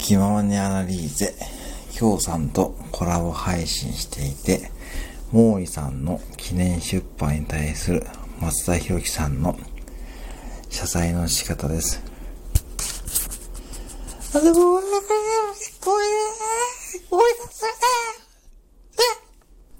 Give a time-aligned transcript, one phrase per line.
[0.00, 1.34] 気ままにアナリーゼ、
[1.92, 4.70] 京さんとコラボ配信していて、
[5.30, 8.06] モ毛利さんの記念出版に対する
[8.40, 9.56] 松田博樹さんの
[10.70, 12.02] 謝罪の仕方です。
[14.34, 15.18] あ、でも、ごめんなさい。
[15.84, 17.99] ごめんなさい。